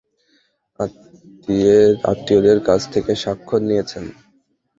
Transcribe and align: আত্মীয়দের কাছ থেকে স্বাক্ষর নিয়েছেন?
আত্মীয়দের 2.05 2.59
কাছ 2.67 2.81
থেকে 2.93 3.11
স্বাক্ষর 3.23 3.61
নিয়েছেন? 3.69 4.05